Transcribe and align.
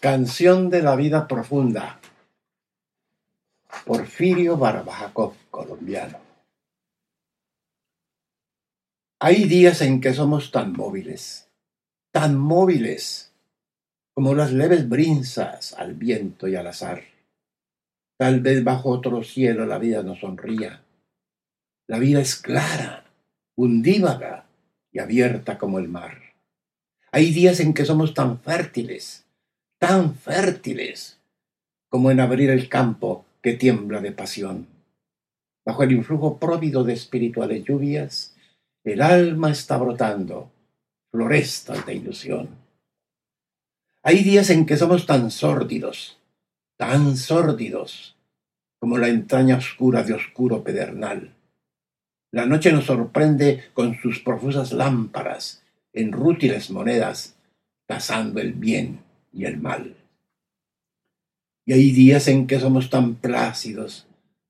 Canción 0.00 0.70
de 0.70 0.80
la 0.80 0.96
vida 0.96 1.28
profunda. 1.28 2.00
Porfirio 3.84 4.56
Barbajacov, 4.56 5.34
colombiano. 5.50 6.18
Hay 9.18 9.44
días 9.44 9.82
en 9.82 10.00
que 10.00 10.14
somos 10.14 10.52
tan 10.52 10.72
móviles, 10.72 11.50
tan 12.12 12.38
móviles, 12.38 13.34
como 14.14 14.34
las 14.34 14.52
leves 14.52 14.88
brinzas 14.88 15.74
al 15.74 15.92
viento 15.92 16.48
y 16.48 16.56
al 16.56 16.68
azar. 16.68 17.02
Tal 18.16 18.40
vez 18.40 18.64
bajo 18.64 18.88
otro 18.88 19.22
cielo 19.22 19.66
la 19.66 19.76
vida 19.76 20.02
nos 20.02 20.20
sonría. 20.20 20.82
La 21.86 21.98
vida 21.98 22.22
es 22.22 22.36
clara, 22.36 23.04
undívaga 23.54 24.46
y 24.92 24.98
abierta 24.98 25.58
como 25.58 25.78
el 25.78 25.88
mar. 25.88 26.32
Hay 27.12 27.32
días 27.32 27.60
en 27.60 27.74
que 27.74 27.84
somos 27.84 28.14
tan 28.14 28.40
fértiles, 28.40 29.26
tan 29.80 30.14
fértiles 30.14 31.18
como 31.88 32.10
en 32.10 32.20
abrir 32.20 32.50
el 32.50 32.68
campo 32.68 33.24
que 33.42 33.54
tiembla 33.54 34.00
de 34.00 34.12
pasión. 34.12 34.66
Bajo 35.64 35.82
el 35.82 35.92
influjo 35.92 36.38
próvido 36.38 36.84
de 36.84 36.92
espirituales 36.92 37.64
lluvias, 37.64 38.36
el 38.84 39.00
alma 39.00 39.50
está 39.50 39.78
brotando 39.78 40.52
florestas 41.10 41.86
de 41.86 41.94
ilusión. 41.94 42.50
Hay 44.02 44.22
días 44.22 44.50
en 44.50 44.66
que 44.66 44.76
somos 44.76 45.06
tan 45.06 45.30
sórdidos, 45.30 46.18
tan 46.76 47.16
sórdidos, 47.16 48.16
como 48.78 48.98
la 48.98 49.08
entraña 49.08 49.56
oscura 49.56 50.02
de 50.02 50.12
oscuro 50.12 50.62
pedernal. 50.62 51.34
La 52.32 52.44
noche 52.44 52.70
nos 52.70 52.84
sorprende 52.84 53.70
con 53.72 53.98
sus 54.00 54.20
profusas 54.20 54.72
lámparas 54.72 55.62
en 55.94 56.12
rútiles 56.12 56.70
monedas, 56.70 57.36
cazando 57.88 58.40
el 58.40 58.52
bien 58.52 59.09
y 59.32 59.44
el 59.44 59.58
mal. 59.58 59.96
Y 61.64 61.72
hay 61.72 61.92
días 61.92 62.28
en 62.28 62.46
que 62.46 62.58
somos 62.58 62.90
tan 62.90 63.14
plácidos, 63.16 64.06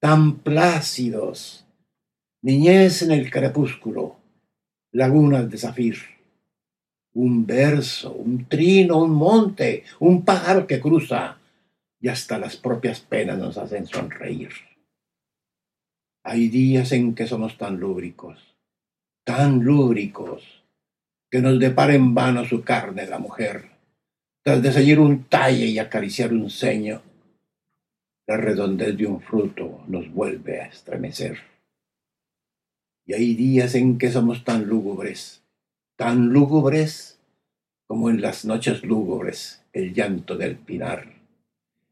tan 0.00 0.38
plácidos. 0.38 1.66
Niñez 2.42 3.02
en 3.02 3.12
el 3.12 3.30
crepúsculo, 3.30 4.16
lagunas 4.92 5.48
de 5.48 5.58
zafir, 5.58 5.96
un 7.14 7.46
verso, 7.46 8.12
un 8.12 8.46
trino, 8.46 8.98
un 8.98 9.12
monte, 9.12 9.84
un 10.00 10.24
pájaro 10.24 10.66
que 10.66 10.80
cruza, 10.80 11.38
y 12.00 12.08
hasta 12.08 12.38
las 12.38 12.56
propias 12.56 13.00
penas 13.00 13.38
nos 13.38 13.56
hacen 13.56 13.86
sonreír. 13.86 14.50
Hay 16.22 16.48
días 16.48 16.92
en 16.92 17.14
que 17.14 17.26
somos 17.26 17.56
tan 17.56 17.78
lúbricos, 17.78 18.56
tan 19.24 19.64
lúbricos, 19.64 20.42
que 21.30 21.40
nos 21.40 21.58
depara 21.58 21.94
en 21.94 22.14
vano 22.14 22.44
su 22.44 22.62
carne 22.62 23.06
la 23.06 23.18
mujer 23.18 23.73
tras 24.44 24.62
de 24.62 24.72
seguir 24.72 25.00
un 25.00 25.24
talle 25.24 25.64
y 25.66 25.78
acariciar 25.78 26.34
un 26.34 26.50
ceño, 26.50 27.00
la 28.26 28.36
redondez 28.36 28.94
de 28.94 29.06
un 29.06 29.22
fruto 29.22 29.80
nos 29.88 30.12
vuelve 30.12 30.60
a 30.60 30.66
estremecer. 30.66 31.38
Y 33.06 33.14
hay 33.14 33.34
días 33.34 33.74
en 33.74 33.96
que 33.96 34.12
somos 34.12 34.44
tan 34.44 34.66
lúgubres, 34.66 35.42
tan 35.96 36.28
lúgubres 36.28 37.18
como 37.86 38.10
en 38.10 38.20
las 38.20 38.44
noches 38.44 38.84
lúgubres 38.84 39.62
el 39.72 39.94
llanto 39.94 40.36
del 40.36 40.56
pinar. 40.56 41.06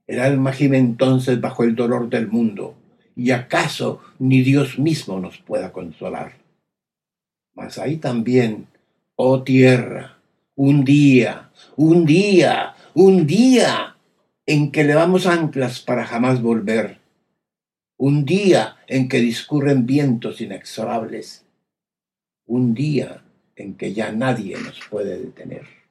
El 0.06 0.20
alma 0.20 0.52
gime 0.52 0.76
entonces 0.76 1.40
bajo 1.40 1.64
el 1.64 1.74
dolor 1.74 2.10
del 2.10 2.28
mundo, 2.28 2.74
y 3.16 3.30
acaso 3.30 4.02
ni 4.18 4.42
Dios 4.42 4.78
mismo 4.78 5.20
nos 5.20 5.38
pueda 5.38 5.72
consolar. 5.72 6.34
Mas 7.54 7.78
hay 7.78 7.96
también, 7.96 8.66
oh 9.16 9.42
tierra, 9.42 10.18
un 10.54 10.84
día, 10.84 11.50
un 11.82 12.06
día, 12.06 12.76
un 12.94 13.26
día 13.26 13.96
en 14.46 14.70
que 14.70 14.84
levamos 14.84 15.26
anclas 15.26 15.80
para 15.80 16.06
jamás 16.06 16.40
volver, 16.40 17.00
un 17.96 18.24
día 18.24 18.76
en 18.86 19.08
que 19.08 19.18
discurren 19.18 19.84
vientos 19.84 20.40
inexorables, 20.40 21.44
un 22.46 22.74
día 22.74 23.24
en 23.56 23.74
que 23.74 23.92
ya 23.92 24.12
nadie 24.12 24.56
nos 24.58 24.80
puede 24.88 25.18
detener. 25.18 25.81